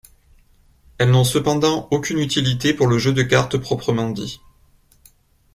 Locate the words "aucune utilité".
1.91-2.73